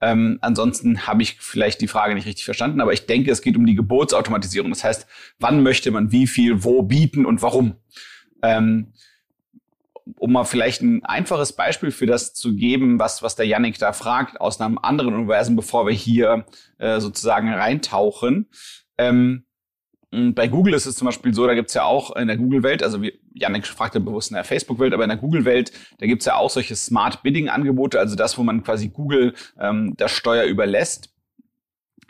[0.00, 3.56] Ähm, ansonsten habe ich vielleicht die Frage nicht richtig verstanden, aber ich denke, es geht
[3.56, 4.70] um die Geburtsautomatisierung.
[4.70, 5.06] Das heißt,
[5.38, 7.76] wann möchte man wie viel wo bieten und warum?
[8.42, 8.92] Ähm,
[10.18, 13.92] um mal vielleicht ein einfaches Beispiel für das zu geben, was, was der Yannick da
[13.92, 16.46] fragt, aus einem anderen Universum, bevor wir hier
[16.78, 18.48] äh, sozusagen reintauchen.
[18.98, 19.44] Ähm,
[20.12, 23.00] bei Google ist es zum Beispiel so, da gibt's ja auch in der Google-Welt, also
[23.00, 26.50] wie Janik fragte bewusst in der Facebook-Welt, aber in der Google-Welt, da gibt's ja auch
[26.50, 31.14] solche Smart Bidding-Angebote, also das, wo man quasi Google ähm, das Steuer überlässt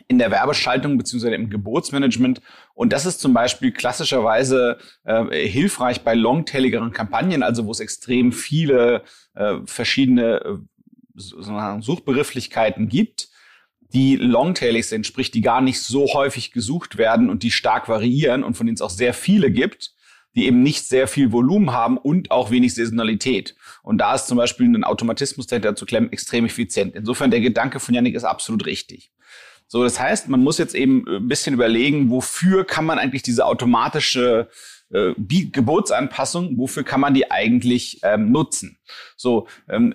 [0.09, 2.43] in der Werbeschaltung beziehungsweise im Geburtsmanagement.
[2.75, 8.33] Und das ist zum Beispiel klassischerweise äh, hilfreich bei longtailigeren Kampagnen, also wo es extrem
[8.33, 13.32] viele äh, verschiedene äh, Suchbegrifflichkeiten gibt
[13.93, 18.43] die longtailig sind, sprich die gar nicht so häufig gesucht werden und die stark variieren
[18.45, 19.93] und von denen es auch sehr viele gibt,
[20.35, 23.55] die eben nicht sehr viel Volumen haben und auch wenig Saisonalität.
[23.83, 26.95] Und da ist zum Beispiel ein Automatismus dahinter zu klemmen extrem effizient.
[26.95, 29.13] Insofern der Gedanke von Yannick ist absolut richtig.
[29.69, 33.47] So, das heißt, man muss jetzt eben ein bisschen überlegen, wofür kann man eigentlich diese
[33.47, 34.49] automatische
[34.91, 38.79] äh, Geburtsanpassung, wofür kann man die eigentlich ähm, nutzen?
[39.17, 39.95] So, ähm,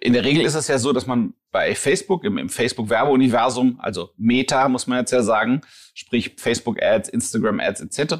[0.00, 4.10] in der Regel ist es ja so, dass man bei Facebook, im, im Facebook-Werbeuniversum, also
[4.16, 5.60] Meta muss man jetzt ja sagen,
[5.94, 8.16] sprich Facebook-Ads, Instagram-Ads etc.,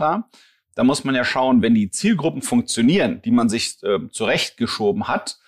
[0.76, 5.38] da muss man ja schauen, wenn die Zielgruppen funktionieren, die man sich äh, zurechtgeschoben hat,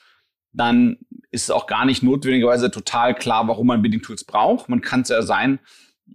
[0.53, 0.99] dann
[1.31, 4.69] ist es auch gar nicht notwendigerweise total klar, warum man Bidding-Tools braucht.
[4.69, 5.61] Man kann es ja sein,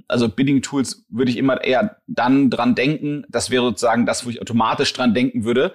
[0.10, 4.42] also Bidding-Tools würde ich immer eher dann dran denken, das wäre sozusagen das, wo ich
[4.42, 5.74] automatisch dran denken würde,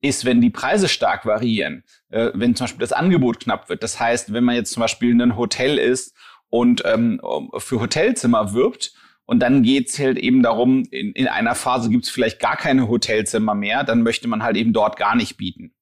[0.00, 3.82] ist, wenn die Preise stark variieren, äh, wenn zum Beispiel das Angebot knapp wird.
[3.82, 6.14] Das heißt, wenn man jetzt zum Beispiel ein Hotel ist
[6.50, 7.20] und ähm,
[7.58, 8.92] für Hotelzimmer wirbt
[9.26, 13.54] und dann geht's halt eben darum, in, in einer Phase gibt's vielleicht gar keine Hotelzimmer
[13.54, 15.72] mehr, dann möchte man halt eben dort gar nicht bieten.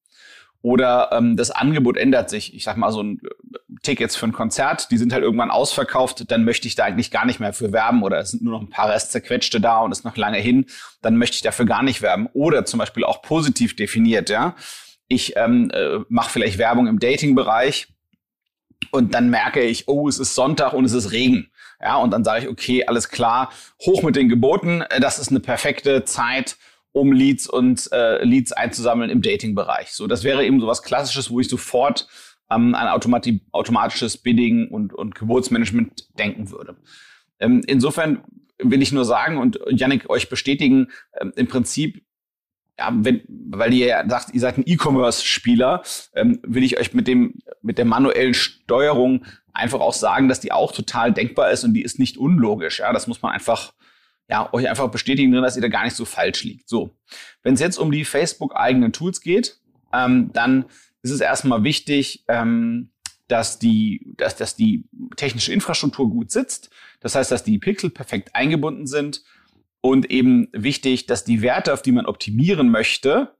[0.61, 2.53] Oder ähm, das Angebot ändert sich.
[2.55, 6.29] Ich sag mal, so ein äh, Tickets für ein Konzert, die sind halt irgendwann ausverkauft,
[6.31, 8.61] dann möchte ich da eigentlich gar nicht mehr für werben oder es sind nur noch
[8.61, 10.65] ein paar Rest zerquetschte da und ist noch lange hin,
[11.01, 12.27] dann möchte ich dafür gar nicht werben.
[12.33, 14.55] Oder zum Beispiel auch positiv definiert, ja.
[15.07, 17.87] Ich ähm, äh, mache vielleicht Werbung im Dating-Bereich
[18.91, 21.49] und dann merke ich, oh, es ist Sonntag und es ist Regen.
[21.81, 23.51] Ja, und dann sage ich, okay, alles klar,
[23.85, 26.57] hoch mit den Geboten, das ist eine perfekte Zeit,
[26.91, 29.91] um Leads und äh, Leads einzusammeln im Dating-Bereich.
[29.91, 32.07] So, das wäre eben so was Klassisches, wo ich sofort
[32.49, 36.75] ähm, an automati automatisches Bidding und, und Geburtsmanagement denken würde.
[37.39, 38.23] Ähm, insofern
[38.59, 40.87] will ich nur sagen und Yannick euch bestätigen,
[41.19, 42.03] ähm, im Prinzip
[42.79, 45.81] ja, wenn, weil ihr ja sagt, ihr seid ein E-Commerce-Spieler,
[46.13, 50.51] ähm, will ich euch mit dem, mit der manuellen Steuerung einfach auch sagen, dass die
[50.51, 52.79] auch total denkbar ist und die ist nicht unlogisch.
[52.79, 53.73] Ja, das muss man einfach,
[54.29, 56.67] ja, euch einfach bestätigen, dass ihr da gar nicht so falsch liegt.
[56.67, 56.95] So.
[57.43, 59.59] Wenn es jetzt um die Facebook-eigenen Tools geht,
[59.93, 60.65] ähm, dann
[61.01, 62.91] ist es erstmal wichtig, ähm,
[63.27, 64.85] dass die, dass, dass die
[65.15, 66.69] technische Infrastruktur gut sitzt.
[66.99, 69.23] Das heißt, dass die Pixel perfekt eingebunden sind
[69.81, 73.35] und eben wichtig, dass die Werte, auf die man optimieren möchte,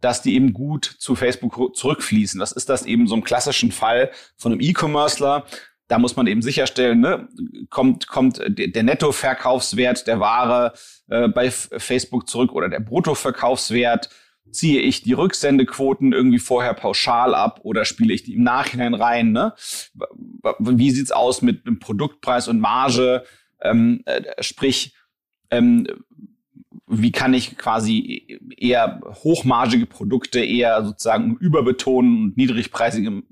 [0.00, 2.40] dass die eben gut zu Facebook zurückfließen.
[2.40, 5.44] Das ist das eben so ein klassischen Fall von einem E-Commercer.
[5.88, 7.28] Da muss man eben sicherstellen, ne,
[7.68, 10.72] kommt, kommt der Nettoverkaufswert der Ware
[11.08, 14.08] äh, bei Facebook zurück oder der Bruttoverkaufswert.
[14.50, 19.32] Ziehe ich die Rücksendequoten irgendwie vorher pauschal ab oder spiele ich die im Nachhinein rein?
[19.32, 19.54] Ne?
[20.58, 23.24] Wie sieht's aus mit dem Produktpreis und Marge?
[23.60, 24.94] Ähm, äh, sprich,
[25.50, 25.86] ähm,
[26.86, 33.22] wie kann ich quasi eher hochmargige Produkte eher sozusagen überbetonen und niedrigpreisige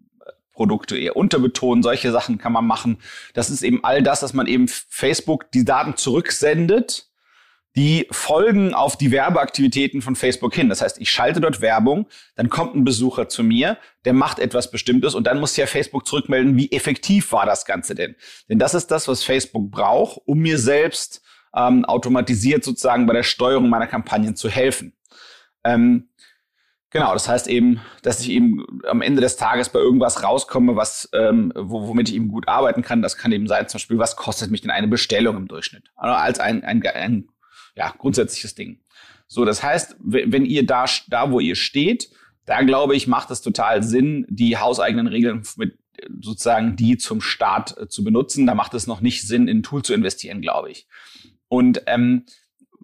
[0.61, 1.83] Produkte eher unterbetonen.
[1.83, 2.99] Solche Sachen kann man machen.
[3.33, 7.07] Das ist eben all das, dass man eben Facebook die Daten zurücksendet.
[7.77, 10.69] Die folgen auf die Werbeaktivitäten von Facebook hin.
[10.69, 14.71] Das heißt, ich schalte dort Werbung, dann kommt ein Besucher zu mir, der macht etwas
[14.71, 18.15] Bestimmtes und dann muss ja Facebook zurückmelden, wie effektiv war das Ganze denn?
[18.51, 21.23] Denn das ist das, was Facebook braucht, um mir selbst
[21.57, 24.93] ähm, automatisiert sozusagen bei der Steuerung meiner Kampagnen zu helfen.
[25.65, 26.10] Ähm,
[26.91, 31.09] genau, das heißt eben, dass ich eben am Ende des Tages bei irgendwas rauskomme, was,
[31.13, 33.03] ähm, womit ich eben gut arbeiten kann.
[33.03, 35.91] Das kann eben sein, zum Beispiel, was kostet mich denn eine Bestellung im Durchschnitt?
[35.97, 37.29] Also als ein, ein, ein
[37.77, 38.81] ja, grundsätzliches Ding.
[39.27, 42.11] So, das heißt, wenn ihr da, da, wo ihr steht,
[42.47, 45.79] da glaube ich, macht es total Sinn, die hauseigenen Regeln mit
[46.21, 48.47] sozusagen die zum Start äh, zu benutzen.
[48.47, 50.87] Da macht es noch nicht Sinn, in ein Tool zu investieren, glaube ich.
[51.49, 52.25] Und ähm,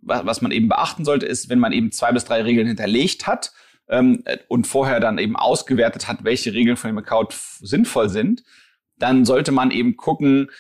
[0.03, 3.53] was man eben beachten sollte, ist, wenn man eben zwei bis drei Regeln hinterlegt hat
[3.89, 8.43] ähm, und vorher dann eben ausgewertet hat, welche Regeln von dem Account sinnvoll sind,
[8.99, 10.51] dann sollte man eben gucken,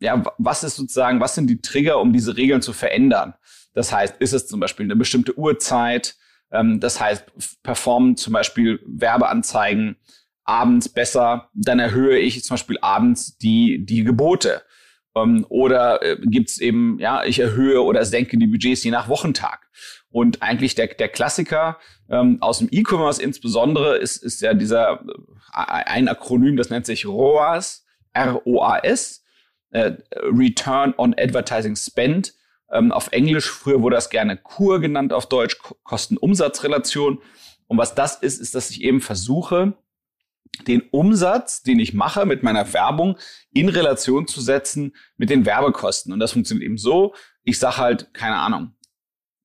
[0.00, 3.34] ja, was ist sozusagen, was sind die Trigger, um diese Regeln zu verändern?
[3.74, 6.16] Das heißt, ist es zum Beispiel eine bestimmte Uhrzeit?
[6.50, 9.96] Ähm, das heißt, performen zum Beispiel Werbeanzeigen
[10.44, 14.62] abends besser, dann erhöhe ich zum Beispiel abends die, die Gebote.
[15.14, 19.68] Ähm, oder äh, gibt's eben, ja, ich erhöhe oder senke die Budgets je nach Wochentag.
[20.12, 25.00] Und eigentlich der, der Klassiker ähm, aus dem E-Commerce insbesondere ist, ist ja dieser
[25.54, 29.24] äh, ein Akronym, das nennt sich ROAS, R-O-A-S,
[29.70, 32.34] äh, Return on Advertising Spend.
[32.70, 37.18] Ähm, auf Englisch, früher wurde das gerne KUR genannt, auf Deutsch Kosten-Umsatz-Relation.
[37.66, 39.74] Und was das ist, ist, dass ich eben versuche,
[40.66, 43.16] den Umsatz, den ich mache mit meiner Werbung,
[43.52, 46.12] in Relation zu setzen mit den Werbekosten.
[46.12, 48.74] Und das funktioniert eben so, ich sage halt, keine Ahnung,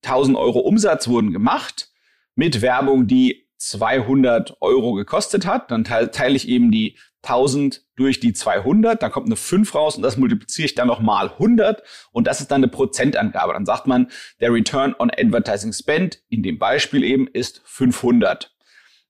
[0.04, 1.90] 1000 Euro Umsatz wurden gemacht
[2.34, 5.70] mit Werbung, die 200 Euro gekostet hat.
[5.70, 10.02] Dann teile, ich eben die 1000 durch die 200, dann kommt eine 5 raus und
[10.02, 11.82] das multipliziere ich dann noch mal 100
[12.12, 13.52] und das ist dann eine Prozentangabe.
[13.52, 18.54] Dann sagt man, der Return on Advertising Spend in dem Beispiel eben ist 500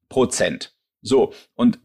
[0.08, 0.74] Prozent.
[1.02, 1.78] So, und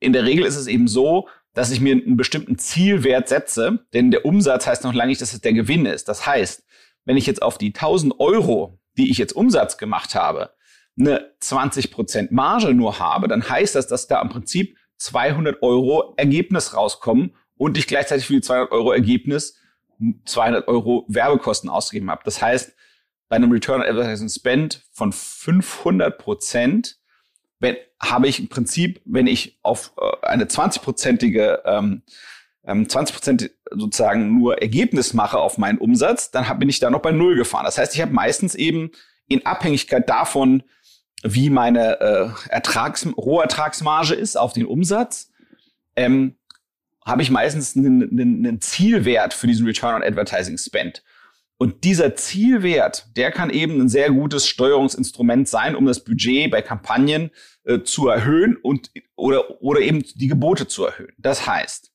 [0.00, 4.10] in der Regel ist es eben so, dass ich mir einen bestimmten Zielwert setze, denn
[4.10, 6.08] der Umsatz heißt noch lange nicht, dass es der Gewinn ist.
[6.08, 6.64] Das heißt,
[7.10, 10.50] wenn ich jetzt auf die 1000 Euro, die ich jetzt Umsatz gemacht habe,
[10.96, 16.72] eine 20% Marge nur habe, dann heißt das, dass da im Prinzip 200 Euro Ergebnis
[16.72, 19.58] rauskommen und ich gleichzeitig für die 200 Euro Ergebnis
[20.24, 22.22] 200 Euro Werbekosten ausgegeben habe.
[22.24, 22.76] Das heißt,
[23.28, 27.00] bei einem Return on Advertising Spend von 500 Prozent
[27.58, 32.02] wenn, habe ich im Prinzip, wenn ich auf äh, eine 20-prozentige, ähm,
[32.70, 37.02] 20 ähm, Prozent sozusagen nur Ergebnis mache auf meinen Umsatz, dann bin ich da noch
[37.02, 37.64] bei Null gefahren.
[37.64, 38.90] Das heißt, ich habe meistens eben
[39.28, 40.62] in Abhängigkeit davon,
[41.22, 45.30] wie meine äh, Ertrags, Rohertragsmarge ist auf den Umsatz,
[45.96, 46.36] ähm,
[47.04, 51.02] habe ich meistens einen, einen, einen Zielwert für diesen Return on Advertising Spend.
[51.58, 56.62] Und dieser Zielwert, der kann eben ein sehr gutes Steuerungsinstrument sein, um das Budget bei
[56.62, 57.30] Kampagnen
[57.64, 61.12] äh, zu erhöhen und oder oder eben die Gebote zu erhöhen.
[61.18, 61.89] Das heißt,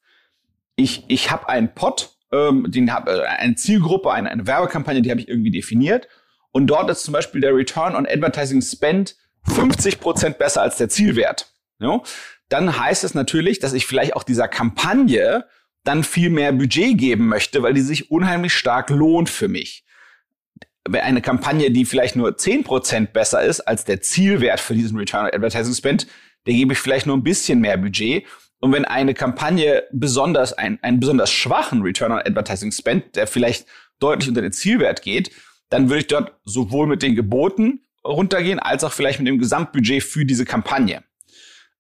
[0.76, 5.12] ich ich habe einen Pot, ähm, den habe äh, eine Zielgruppe, eine, eine Werbekampagne, die
[5.12, 6.08] habe ich irgendwie definiert
[6.52, 9.16] und dort ist zum Beispiel der Return on Advertising Spend
[9.48, 11.54] 50 Prozent besser als der Zielwert.
[11.80, 12.02] Ja?
[12.50, 15.46] Dann heißt es natürlich, dass ich vielleicht auch dieser Kampagne
[15.84, 19.86] dann viel mehr Budget geben möchte, weil die sich unheimlich stark lohnt für mich.
[20.92, 25.34] Eine Kampagne, die vielleicht nur 10% besser ist als der Zielwert für diesen Return on
[25.34, 26.08] Advertising Spend,
[26.46, 28.26] der gebe ich vielleicht nur ein bisschen mehr Budget.
[28.60, 33.68] Und wenn eine Kampagne besonders, ein, einen besonders schwachen Return on Advertising Spend, der vielleicht
[34.00, 35.32] deutlich unter den Zielwert geht,
[35.70, 40.04] dann würde ich dort sowohl mit den Geboten runtergehen, als auch vielleicht mit dem Gesamtbudget
[40.04, 41.04] für diese Kampagne.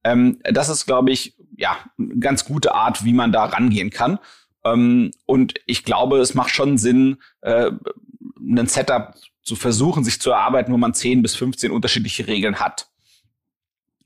[0.03, 4.19] Ähm, das ist, glaube ich, ja, eine ganz gute Art, wie man da rangehen kann.
[4.63, 7.71] Ähm, und ich glaube, es macht schon Sinn, äh,
[8.39, 12.87] ein Setup zu versuchen, sich zu erarbeiten, wo man 10 bis 15 unterschiedliche Regeln hat.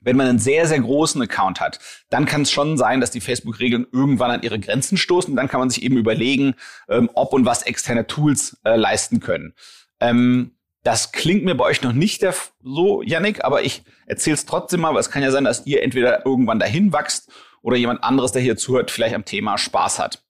[0.02, 3.22] Wenn man einen sehr, sehr großen Account hat, dann kann es schon sein, dass die
[3.22, 5.36] Facebook-Regeln irgendwann an ihre Grenzen stoßen.
[5.36, 6.56] Dann kann man sich eben überlegen,
[6.88, 9.54] ähm, ob und was externe Tools äh, leisten können.
[10.00, 10.52] Ähm,
[10.84, 12.26] das klingt mir bei euch noch nicht
[12.62, 15.84] so, Yannick, aber ich erzähle es trotzdem mal, weil es kann ja sein, dass ihr
[15.84, 17.32] entweder irgendwann dahin wachst
[17.62, 20.24] oder jemand anderes, der hier zuhört, vielleicht am Thema Spaß hat.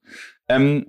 [0.47, 0.88] Ähm,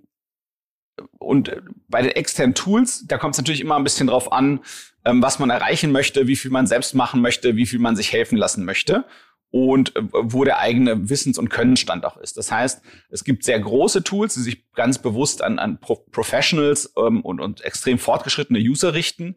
[1.19, 1.51] und
[1.89, 4.61] bei den externen Tools, da kommt es natürlich immer ein bisschen drauf an,
[5.05, 8.13] ähm, was man erreichen möchte, wie viel man selbst machen möchte, wie viel man sich
[8.13, 9.05] helfen lassen möchte
[9.51, 12.37] und äh, wo der eigene Wissens- und Könnenstand auch ist.
[12.37, 16.93] Das heißt, es gibt sehr große Tools, die sich ganz bewusst an, an Pro Professionals
[16.97, 19.37] ähm, und, und extrem fortgeschrittene User richten.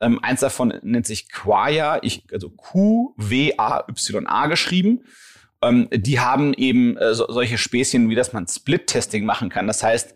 [0.00, 3.26] Ähm, eins davon nennt sich Quaya, ich, also Q-W-A-Y-A
[4.48, 5.04] geschrieben.
[5.62, 9.66] Ähm, die haben eben äh, so, solche Späßchen, wie dass man Split-Testing machen kann.
[9.66, 10.14] Das heißt,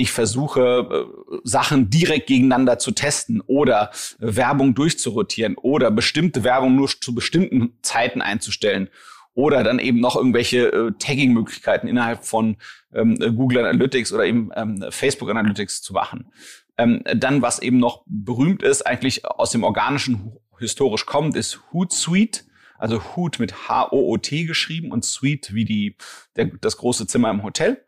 [0.00, 0.88] ich versuche
[1.30, 7.14] äh, Sachen direkt gegeneinander zu testen oder äh, Werbung durchzurotieren oder bestimmte Werbung nur zu
[7.14, 8.88] bestimmten Zeiten einzustellen
[9.34, 12.56] oder dann eben noch irgendwelche äh, Tagging-Möglichkeiten innerhalb von
[12.94, 16.32] ähm, Google Analytics oder eben ähm, Facebook Analytics zu machen.
[16.78, 22.44] Ähm, dann, was eben noch berühmt ist, eigentlich aus dem Organischen historisch kommt, ist Hootsuite.
[22.78, 25.96] Also Hoot mit H-O-O-T geschrieben und Suite wie die,
[26.36, 27.84] der, das große Zimmer im Hotel.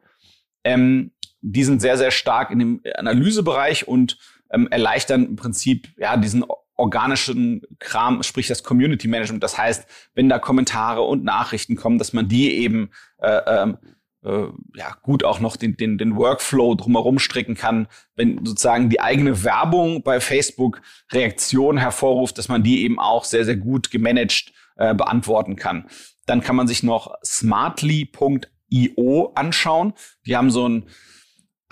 [0.64, 4.16] Ähm, die sind sehr, sehr stark in dem Analysebereich und
[4.50, 6.44] ähm, erleichtern im Prinzip ja diesen
[6.76, 9.42] organischen Kram, sprich das Community Management.
[9.42, 13.78] Das heißt, wenn da Kommentare und Nachrichten kommen, dass man die eben äh, ähm,
[14.24, 19.00] äh, ja gut auch noch den, den, den Workflow drumherum stricken kann, wenn sozusagen die
[19.00, 20.80] eigene Werbung bei Facebook
[21.12, 25.88] Reaktionen hervorruft, dass man die eben auch sehr, sehr gut gemanagt äh, beantworten kann.
[26.26, 28.12] Dann kann man sich noch smartly.io
[29.34, 29.92] anschauen.
[30.24, 30.86] Die haben so ein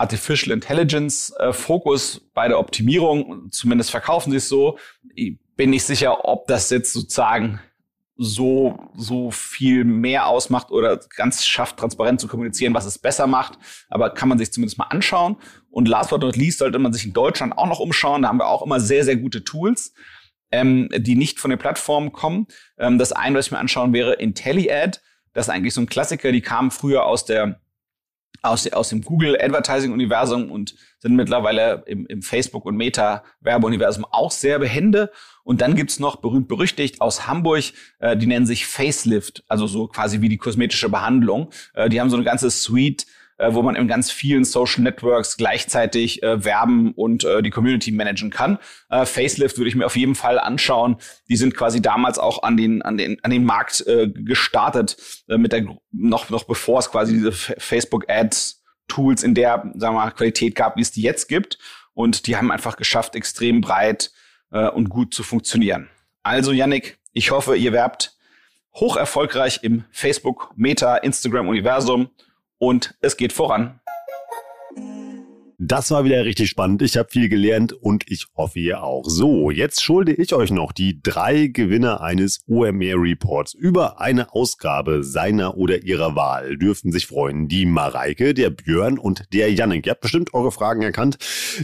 [0.01, 3.51] Artificial Intelligence äh, Fokus bei der Optimierung.
[3.51, 4.77] Zumindest verkaufen sie es so.
[5.13, 7.59] Ich bin nicht sicher, ob das jetzt sozusagen
[8.17, 13.59] so, so viel mehr ausmacht oder ganz schafft, transparent zu kommunizieren, was es besser macht.
[13.89, 15.37] Aber kann man sich zumindest mal anschauen.
[15.69, 18.23] Und last but not least sollte man sich in Deutschland auch noch umschauen.
[18.23, 19.93] Da haben wir auch immer sehr, sehr gute Tools,
[20.51, 22.47] ähm, die nicht von den Plattformen kommen.
[22.79, 25.01] Ähm, das eine, was ich mir anschauen wäre, IntelliAd.
[25.33, 26.31] Das ist eigentlich so ein Klassiker.
[26.31, 27.60] Die kamen früher aus der
[28.41, 34.05] aus, aus dem Google Advertising Universum und sind mittlerweile im, im Facebook und Meta Werbeuniversum
[34.05, 35.11] auch sehr behende.
[35.43, 37.63] Und dann gibt's noch berühmt berüchtigt aus Hamburg,
[37.99, 41.49] äh, die nennen sich Facelift, also so quasi wie die kosmetische Behandlung.
[41.73, 43.05] Äh, die haben so eine ganze Suite
[43.41, 47.91] äh, wo man in ganz vielen Social Networks gleichzeitig äh, werben und äh, die Community
[47.91, 48.59] managen kann.
[48.89, 50.97] Äh, Facelift würde ich mir auf jeden Fall anschauen.
[51.27, 55.37] Die sind quasi damals auch an den an den an den Markt äh, gestartet äh,
[55.37, 60.03] mit der noch noch bevor es quasi diese Facebook Ads Tools in der sagen wir
[60.03, 61.57] mal Qualität gab, wie es die jetzt gibt
[61.93, 64.11] und die haben einfach geschafft extrem breit
[64.51, 65.89] äh, und gut zu funktionieren.
[66.23, 68.15] Also Yannick, ich hoffe, ihr werbt
[68.75, 72.09] hoch erfolgreich im Facebook, Meta, Instagram Universum
[72.61, 73.79] und es geht voran.
[75.71, 76.81] Das war wieder richtig spannend.
[76.81, 79.05] Ich habe viel gelernt und ich hoffe ihr auch.
[79.05, 85.01] So, jetzt schulde ich euch noch die drei Gewinner eines OMR Reports über eine Ausgabe
[85.01, 86.57] seiner oder ihrer Wahl.
[86.57, 87.47] Dürften sich freuen.
[87.47, 89.85] Die Mareike, der Björn und der Jannik.
[89.85, 91.17] Ihr habt bestimmt eure Fragen erkannt.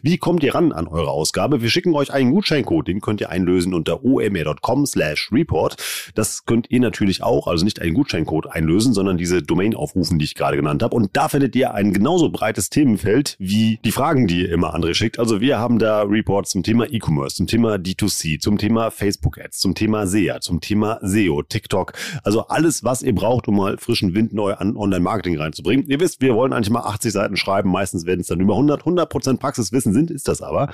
[0.04, 1.62] Wie kommt ihr ran an eure Ausgabe?
[1.62, 2.88] Wir schicken euch einen Gutscheincode.
[2.88, 5.84] Den könnt ihr einlösen unter omr.com slash report.
[6.16, 10.24] Das könnt ihr natürlich auch, also nicht einen Gutscheincode einlösen, sondern diese Domain aufrufen, die
[10.24, 10.96] ich gerade genannt habe.
[10.96, 14.94] Und da findet ihr ein genauso breites Themenfeld wie die Fragen, die ihr immer André
[14.94, 15.18] schickt.
[15.18, 19.58] Also wir haben da Reports zum Thema E-Commerce, zum Thema D2C, zum Thema Facebook Ads,
[19.58, 21.94] zum Thema SEA, zum Thema SEO, TikTok.
[22.22, 25.88] Also alles, was ihr braucht, um mal frischen Wind neu an Online-Marketing reinzubringen.
[25.88, 27.72] Ihr wisst, wir wollen eigentlich mal 80 Seiten schreiben.
[27.72, 28.82] Meistens werden es dann über 100.
[28.82, 30.70] 100 Prozent Praxiswissen sind, ist das aber.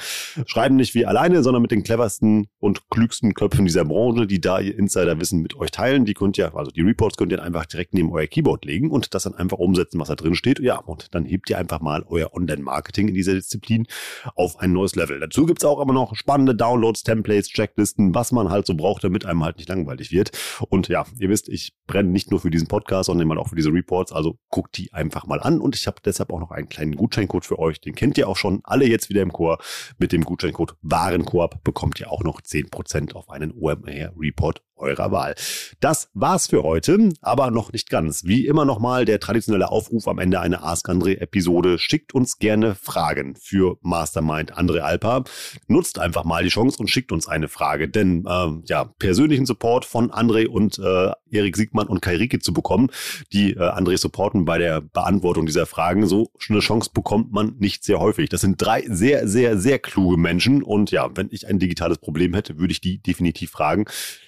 [0.45, 4.59] Schreiben nicht wie alleine, sondern mit den cleversten und klügsten Köpfen dieser Branche, die da
[4.59, 6.03] ihr Insiderwissen mit euch teilen.
[6.03, 9.13] Die könnt ihr, also die Reports könnt ihr einfach direkt neben euer Keyboard legen und
[9.13, 10.59] das dann einfach umsetzen, was da drin steht.
[10.59, 13.87] Ja, und dann hebt ihr einfach mal euer Online-Marketing Marketing in dieser Disziplin
[14.35, 15.19] auf ein neues Level.
[15.19, 19.03] Dazu gibt es auch immer noch spannende Downloads, Templates, Checklisten, was man halt so braucht,
[19.03, 20.31] damit einem halt nicht langweilig wird.
[20.69, 23.55] Und ja, ihr wisst, ich brenne nicht nur für diesen Podcast, sondern mal auch für
[23.55, 24.11] diese Reports.
[24.11, 25.59] Also guckt die einfach mal an.
[25.59, 27.81] Und ich habe deshalb auch noch einen kleinen Gutscheincode für euch.
[27.81, 29.57] Den kennt ihr auch schon alle jetzt wieder im Chor.
[29.97, 35.35] Mit dem Gutscheincode Warenkorb bekommt ihr auch noch 10% auf einen OMR Report eurer Wahl.
[35.79, 38.25] Das war's für heute, aber noch nicht ganz.
[38.25, 41.79] Wie immer nochmal der traditionelle Aufruf am Ende einer Ask André Episode.
[41.79, 45.23] Schickt uns gerne Fragen für Mastermind André Alpa.
[45.67, 49.85] Nutzt einfach mal die Chance und schickt uns eine Frage, denn äh, ja, persönlichen Support
[49.85, 52.89] von André und äh, Erik Siegmann und Kai Rieke zu bekommen,
[53.31, 56.07] die äh, André supporten bei der Beantwortung dieser Fragen.
[56.07, 58.29] So eine Chance bekommt man nicht sehr häufig.
[58.29, 62.33] Das sind drei sehr, sehr, sehr kluge Menschen und ja, wenn ich ein digitales Problem
[62.33, 63.85] hätte, würde ich die definitiv fragen.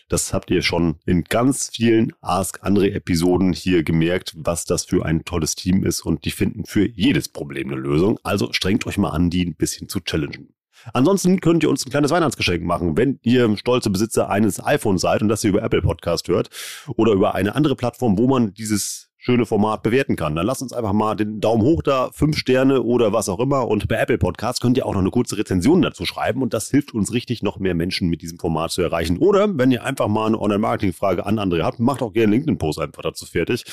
[0.07, 5.03] Das habt ihr schon in ganz vielen Ask André Episoden hier gemerkt, was das für
[5.03, 8.19] ein tolles Team ist und die finden für jedes Problem eine Lösung.
[8.21, 10.53] Also strengt euch mal an, die ein bisschen zu challengen.
[10.93, 15.23] Ansonsten könnt ihr uns ein kleines Weihnachtsgeschenk machen, wenn ihr stolze Besitzer eines iPhones seid
[15.23, 16.49] und das ihr über Apple Podcast hört
[16.95, 20.35] oder über eine andere Plattform, wo man dieses schöne Format bewerten kann.
[20.35, 23.67] Dann lasst uns einfach mal den Daumen hoch da, fünf Sterne oder was auch immer.
[23.67, 26.69] Und bei Apple Podcasts könnt ihr auch noch eine kurze Rezension dazu schreiben und das
[26.69, 29.17] hilft uns richtig, noch mehr Menschen mit diesem Format zu erreichen.
[29.17, 33.01] Oder wenn ihr einfach mal eine Online-Marketing-Frage an andere habt, macht auch gerne LinkedIn-Post einfach
[33.01, 33.65] dazu fertig.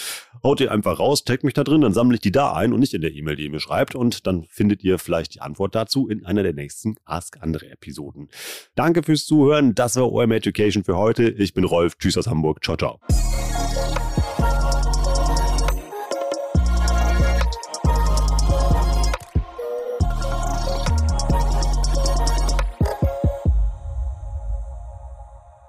[0.43, 2.81] Haut ihr einfach raus, taggt mich da drin, dann sammle ich die da ein und
[2.81, 3.95] nicht in der E-Mail, die ihr mir schreibt.
[3.95, 8.31] Und dann findet ihr vielleicht die Antwort dazu in einer der nächsten Ask andere Episoden.
[8.75, 9.75] Danke fürs Zuhören.
[9.75, 11.29] Das war OM Education für heute.
[11.29, 11.99] Ich bin Rolf.
[11.99, 12.65] Tschüss aus Hamburg.
[12.65, 13.62] Ciao, ciao.